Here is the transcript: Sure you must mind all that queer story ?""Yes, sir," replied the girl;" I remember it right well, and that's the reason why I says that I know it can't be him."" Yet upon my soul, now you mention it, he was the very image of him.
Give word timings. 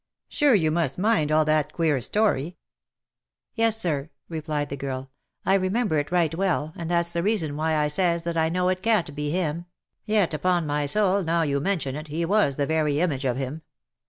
Sure 0.27 0.55
you 0.55 0.71
must 0.71 0.97
mind 0.97 1.31
all 1.31 1.45
that 1.45 1.71
queer 1.73 2.01
story 2.01 2.57
?""Yes, 3.53 3.79
sir," 3.79 4.09
replied 4.29 4.69
the 4.69 4.75
girl;" 4.75 5.11
I 5.45 5.53
remember 5.53 5.99
it 5.99 6.11
right 6.11 6.33
well, 6.33 6.73
and 6.75 6.89
that's 6.89 7.11
the 7.11 7.21
reason 7.21 7.55
why 7.55 7.75
I 7.75 7.87
says 7.87 8.23
that 8.23 8.35
I 8.35 8.49
know 8.49 8.69
it 8.69 8.81
can't 8.81 9.13
be 9.13 9.29
him."" 9.29 9.65
Yet 10.05 10.33
upon 10.33 10.65
my 10.65 10.87
soul, 10.87 11.21
now 11.21 11.43
you 11.43 11.59
mention 11.59 11.95
it, 11.95 12.07
he 12.07 12.25
was 12.25 12.55
the 12.55 12.65
very 12.65 12.99
image 12.99 13.25
of 13.25 13.37
him. 13.37 13.61